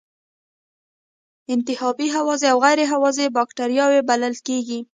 [1.53, 4.79] انتحابی هوازی او غیر هوازی بکټریاوې بلل کیږي.